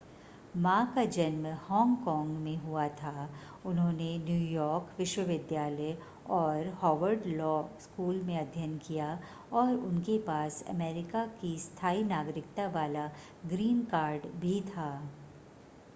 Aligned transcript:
मा 0.57 0.75
का 0.93 1.03
जन्म 1.15 1.45
हांगकांग 1.65 2.29
में 2.37 2.55
हुआ 2.57 2.87
था 3.01 3.27
उन्होंने 3.65 4.07
न्यूयॉर्क 4.19 4.95
विश्वविद्यालय 4.99 5.95
और 6.37 6.67
हार्वर्ड 6.81 7.25
लॉ 7.27 7.51
स्कूल 7.81 8.21
में 8.23 8.35
अध्ययन 8.39 8.77
किया 8.87 9.09
और 9.53 9.73
उनके 9.75 10.17
पास 10.27 10.63
अमेरिका 10.69 11.25
की 11.41 11.57
स्थाई 11.59 12.03
नागरिकता 12.05 12.67
वाला 12.75 13.09
ग्रीन 13.47 13.83
कार्ड 13.91 14.25
भी 14.41 14.59
था 14.69 14.89